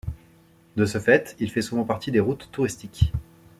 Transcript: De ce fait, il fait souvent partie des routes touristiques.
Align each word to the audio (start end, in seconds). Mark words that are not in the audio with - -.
De 0.77 0.85
ce 0.85 0.97
fait, 0.97 1.35
il 1.39 1.51
fait 1.51 1.61
souvent 1.61 1.83
partie 1.83 2.09
des 2.09 2.19
routes 2.19 2.49
touristiques. 2.51 3.13